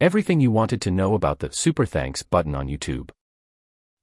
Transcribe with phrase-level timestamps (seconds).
[0.00, 3.10] Everything you wanted to know about the Super Thanks button on YouTube.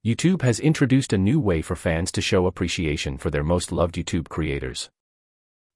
[0.06, 3.96] YouTube has introduced a new way for fans to show appreciation for their most loved
[3.96, 4.92] YouTube creators.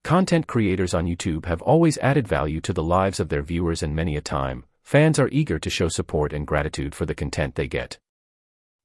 [0.04, 3.96] Content creators on YouTube have always added value to the lives of their viewers, and
[3.96, 7.68] many a time, fans are eager to show support and gratitude for the content they
[7.68, 7.98] get.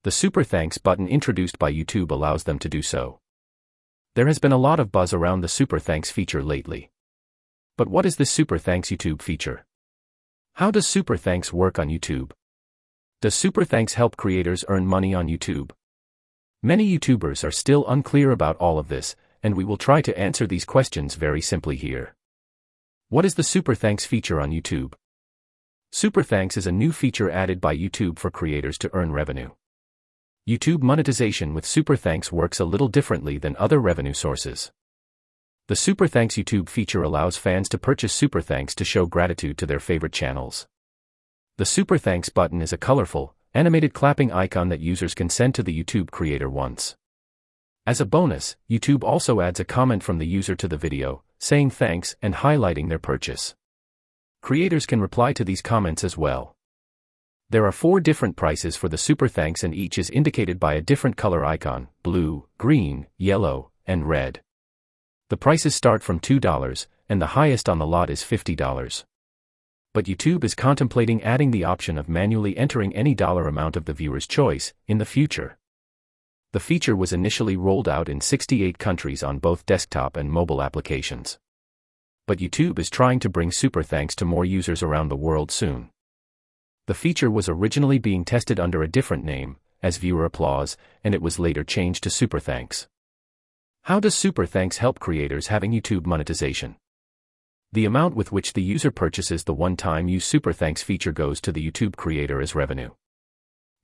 [0.05, 3.21] The Super Thanks button introduced by YouTube allows them to do so.
[4.15, 6.91] There has been a lot of buzz around the Super Thanks feature lately.
[7.77, 9.66] But what is this Super Thanks YouTube feature?
[10.57, 12.31] How does Super Thanks work on YouTube?
[13.21, 15.73] Does Super Thanks help creators earn money on YouTube?
[16.63, 20.47] Many YouTubers are still unclear about all of this, and we will try to answer
[20.47, 22.15] these questions very simply here.
[23.11, 24.95] What is the Super Thanks feature on YouTube?
[25.93, 29.51] Super Thanks is a new feature added by YouTube for creators to earn revenue.
[30.49, 34.73] YouTube monetization with Super Thanks works a little differently than other revenue sources.
[35.69, 39.67] The Super Thanks YouTube feature allows fans to purchase Super Thanks to show gratitude to
[39.67, 40.69] their favorite channels.
[41.57, 45.65] The Super Thanks button is a colorful, animated clapping icon that users can send to
[45.65, 46.95] the YouTube creator once.
[47.85, 51.71] As a bonus, YouTube also adds a comment from the user to the video, saying
[51.71, 53.57] thanks and highlighting their purchase.
[54.43, 56.55] Creators can reply to these comments as well.
[57.51, 60.81] There are four different prices for the Super Thanks and each is indicated by a
[60.81, 64.43] different color icon, blue, green, yellow, and red.
[65.29, 69.05] The prices start from $2, and the highest on the lot is $50.
[69.93, 73.93] But YouTube is contemplating adding the option of manually entering any dollar amount of the
[73.93, 75.59] viewer's choice in the future.
[76.53, 81.39] The feature was initially rolled out in 68 countries on both desktop and mobile applications.
[82.29, 85.91] But YouTube is trying to bring Super Thanks to more users around the world soon.
[86.87, 91.23] The feature was originally being tested under a different name, as Viewer Applause, and it
[91.23, 92.87] was later changed to Super Thanks.
[93.87, 96.75] How does Super Thanks help creators having YouTube monetization?
[97.71, 101.53] The amount with which the user purchases the one-time use Super Thanks feature goes to
[101.53, 102.91] the YouTube creator as revenue.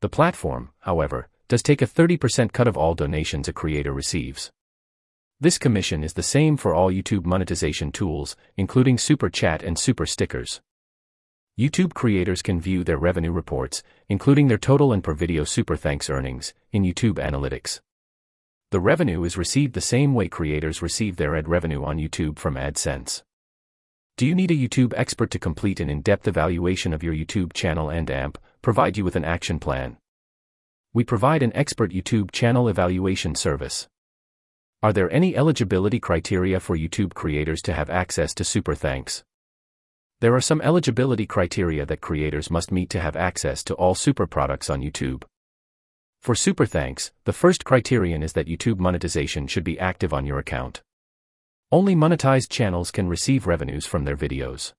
[0.00, 4.50] The platform, however, does take a 30% cut of all donations a creator receives.
[5.38, 10.04] This commission is the same for all YouTube monetization tools, including Super Chat and Super
[10.04, 10.60] Stickers.
[11.56, 16.10] YouTube creators can view their revenue reports, including their total and per video Super Thanks
[16.10, 17.78] earnings, in YouTube Analytics.
[18.72, 22.54] The revenue is received the same way creators receive their ad revenue on YouTube from
[22.54, 23.22] AdSense.
[24.16, 27.90] Do you need a YouTube expert to complete an in-depth evaluation of your YouTube channel
[27.90, 29.98] and AMP, provide you with an action plan?
[30.94, 33.88] We provide an expert YouTube channel evaluation service.
[34.82, 39.22] Are there any eligibility criteria for YouTube creators to have access to Super Thanks?
[40.20, 44.26] There are some eligibility criteria that creators must meet to have access to all super
[44.26, 45.24] products on YouTube.
[46.22, 50.38] For Super Thanks, the first criterion is that YouTube monetization should be active on your
[50.38, 50.80] account.
[51.72, 54.72] Only monetized channels can receive revenues from their videos.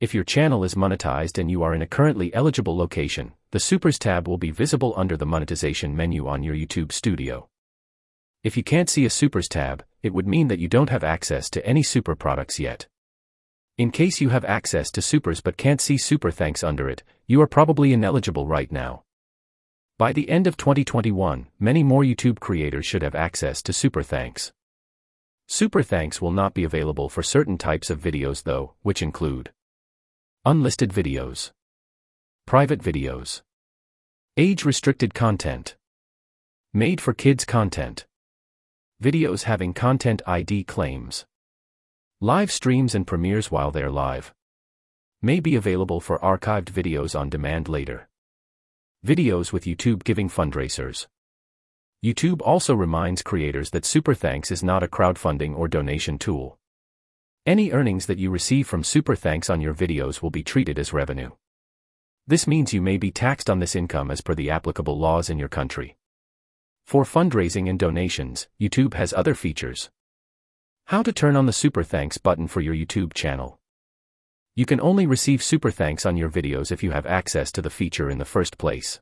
[0.00, 3.98] If your channel is monetized and you are in a currently eligible location, the Supers
[3.98, 7.48] tab will be visible under the monetization menu on your YouTube studio.
[8.44, 11.48] If you can't see a Supers tab, it would mean that you don't have access
[11.50, 12.86] to any super products yet.
[13.78, 17.40] In case you have access to supers but can't see super thanks under it, you
[17.40, 19.04] are probably ineligible right now.
[20.00, 24.50] By the end of 2021, many more YouTube creators should have access to super thanks.
[25.46, 29.52] Super thanks will not be available for certain types of videos though, which include
[30.46, 31.50] unlisted videos,
[32.46, 33.42] private videos,
[34.38, 35.76] age restricted content,
[36.72, 38.06] made for kids content,
[39.02, 41.26] videos having content ID claims.
[42.22, 44.32] Live streams and premieres while they're live.
[45.20, 48.08] May be available for archived videos on demand later.
[49.06, 51.06] Videos with YouTube giving fundraisers.
[52.04, 56.58] YouTube also reminds creators that Super Thanks is not a crowdfunding or donation tool.
[57.46, 60.92] Any earnings that you receive from Super Thanks on your videos will be treated as
[60.92, 61.30] revenue.
[62.26, 65.38] This means you may be taxed on this income as per the applicable laws in
[65.38, 65.96] your country.
[66.84, 69.88] For fundraising and donations, YouTube has other features.
[70.88, 73.59] How to turn on the Super Thanks button for your YouTube channel.
[74.56, 77.70] You can only receive Super Thanks on your videos if you have access to the
[77.70, 79.00] feature in the first place.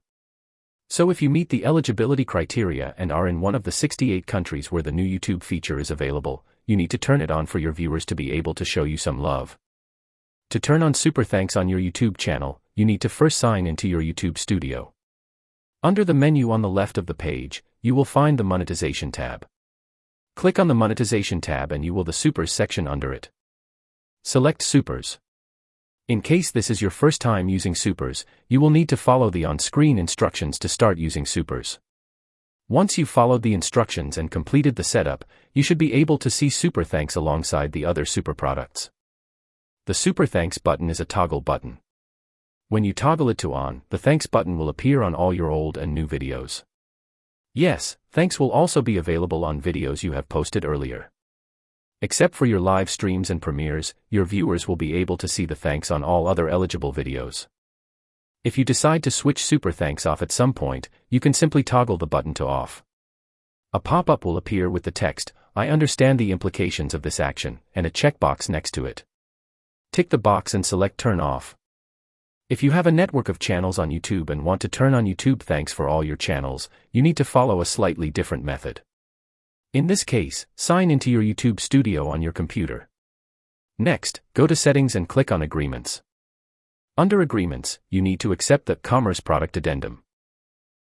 [0.91, 4.71] So if you meet the eligibility criteria and are in one of the 68 countries
[4.71, 7.73] where the new YouTube feature is available, you need to turn it on for your
[7.73, 9.59] viewers to be able to show you some love.
[10.51, 13.89] To turn on Super Thanks on your YouTube channel, you need to first sign into
[13.89, 14.93] your YouTube studio.
[15.83, 19.47] Under the menu on the left of the page, you will find the Monetization tab.
[20.37, 23.31] Click on the Monetization tab and you will the Supers section under it.
[24.25, 25.19] Select Supers.
[26.09, 29.45] In case this is your first time using Supers, you will need to follow the
[29.45, 31.81] on-screen instructions to start using Supers.
[32.67, 35.23] Once you've followed the instructions and completed the setup,
[35.53, 38.91] you should be able to see Super Thanks alongside the other Super products.
[39.85, 41.77] The Super Thanks button is a toggle button.
[42.71, 45.77] When you toggle it to on, the thanks button will appear on all your old
[45.77, 46.63] and new videos.
[47.53, 51.11] Yes, thanks will also be available on videos you have posted earlier.
[52.01, 55.57] Except for your live streams and premieres, your viewers will be able to see the
[55.57, 57.49] thanks on all other eligible videos.
[58.45, 61.99] If you decide to switch Super Thanks off at some point, you can simply toggle
[61.99, 62.85] the button to off.
[63.73, 67.85] A pop-up will appear with the text, I understand the implications of this action, and
[67.85, 69.05] a checkbox next to it.
[69.93, 71.57] Tick the box and select Turn Off.
[72.49, 75.41] If you have a network of channels on YouTube and want to turn on YouTube
[75.41, 78.83] thanks for all your channels, you need to follow a slightly different method.
[79.75, 82.89] In this case, sign into your YouTube studio on your computer.
[83.79, 86.01] Next, go to Settings and click on Agreements.
[86.97, 90.03] Under Agreements, you need to accept the Commerce Product Addendum.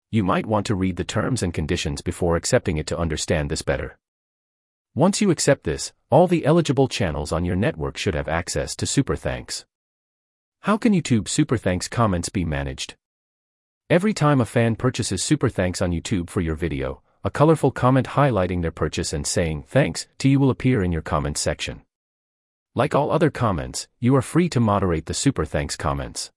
[0.09, 3.61] You might want to read the terms and conditions before accepting it to understand this
[3.61, 3.97] better.
[4.95, 8.85] Once you accept this, all the eligible channels on your network should have access to
[8.85, 9.65] Super Thanks.
[10.61, 12.95] How can YouTube Super Thanks comments be managed?
[13.89, 18.07] Every time a fan purchases Super Thanks on YouTube for your video, a colorful comment
[18.07, 21.81] highlighting their purchase and saying thanks to you will appear in your comments section.
[22.75, 26.31] Like all other comments, you are free to moderate the Super Thanks comments.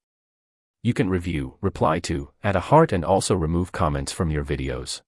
[0.83, 5.03] You can review, reply to, add a heart and also remove comments from your videos.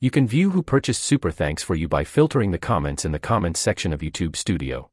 [0.00, 3.20] You can view who purchased Super Thanks for you by filtering the comments in the
[3.20, 4.90] comments section of YouTube Studio.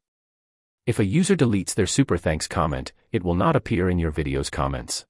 [0.86, 4.50] If a user deletes their Super Thanks comment, it will not appear in your video's
[4.50, 5.04] comments.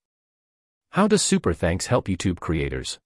[0.93, 2.99] How does Super Thanks help YouTube creators?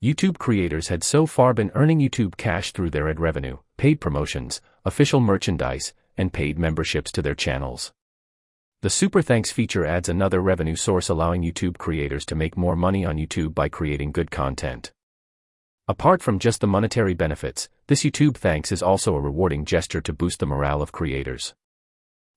[0.00, 4.60] YouTube creators had so far been earning YouTube cash through their ad revenue, paid promotions,
[4.84, 7.92] official merchandise, and paid memberships to their channels.
[8.80, 13.04] The Super Thanks feature adds another revenue source allowing YouTube creators to make more money
[13.04, 14.92] on YouTube by creating good content.
[15.88, 20.12] Apart from just the monetary benefits, this YouTube Thanks is also a rewarding gesture to
[20.12, 21.56] boost the morale of creators.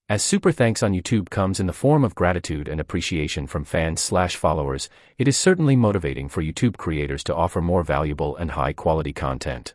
[0.08, 4.00] As super thanks on YouTube comes in the form of gratitude and appreciation from fans
[4.00, 8.72] slash followers, it is certainly motivating for YouTube creators to offer more valuable and high
[8.72, 9.74] quality content.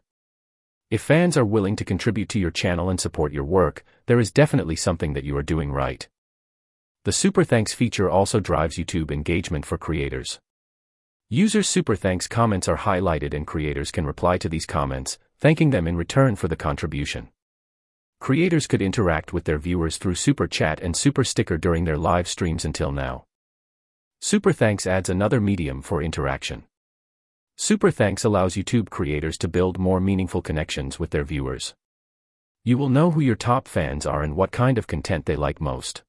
[0.92, 4.32] If fans are willing to contribute to your channel and support your work, there is
[4.32, 6.08] definitely something that you are doing right.
[7.04, 10.40] The Super Thanks feature also drives YouTube engagement for creators.
[11.30, 15.88] Users' Super Thanks comments are highlighted and creators can reply to these comments, thanking them
[15.88, 17.30] in return for the contribution.
[18.20, 22.28] Creators could interact with their viewers through Super Chat and Super Sticker during their live
[22.28, 23.26] streams until now.
[24.22, 26.64] Super Thanks adds another medium for interaction.
[27.56, 31.76] Super Thanks allows YouTube creators to build more meaningful connections with their viewers.
[32.64, 35.62] You will know who your top fans are and what kind of content they like
[35.62, 36.04] most.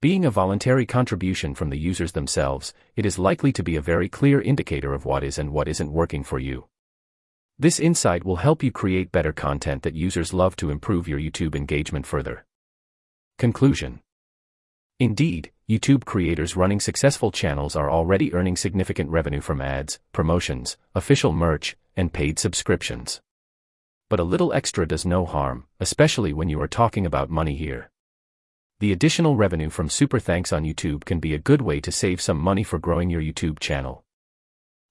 [0.00, 4.08] Being a voluntary contribution from the users themselves, it is likely to be a very
[4.08, 6.66] clear indicator of what is and what isn't working for you.
[7.58, 11.54] This insight will help you create better content that users love to improve your YouTube
[11.54, 12.44] engagement further.
[13.38, 14.00] Conclusion
[15.00, 21.32] Indeed, YouTube creators running successful channels are already earning significant revenue from ads, promotions, official
[21.32, 23.22] merch, and paid subscriptions.
[24.10, 27.90] But a little extra does no harm, especially when you are talking about money here.
[28.80, 32.20] The additional revenue from Super Thanks on YouTube can be a good way to save
[32.20, 34.04] some money for growing your YouTube channel.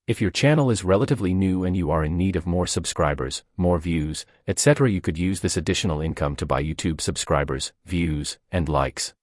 [0.07, 3.79] If your channel is relatively new and you are in need of more subscribers, more
[3.79, 9.15] views, etc., you could use this additional income to buy YouTube subscribers, views, and likes.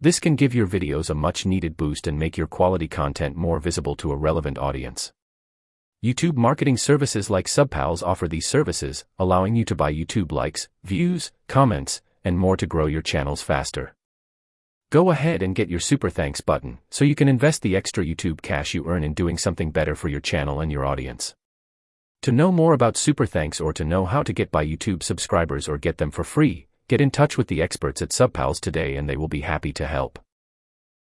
[0.00, 3.60] This can give your videos a much needed boost and make your quality content more
[3.60, 5.12] visible to a relevant audience.
[6.04, 11.30] YouTube marketing services like Subpals offer these services, allowing you to buy YouTube likes, views,
[11.46, 13.94] comments, and more to grow your channels faster.
[14.92, 18.42] Go ahead and get your super thanks button so you can invest the extra YouTube
[18.42, 21.34] cash you earn in doing something better for your channel and your audience.
[22.20, 25.66] To know more about super thanks or to know how to get buy YouTube subscribers
[25.66, 29.08] or get them for free, get in touch with the experts at Subpals today and
[29.08, 30.18] they will be happy to help.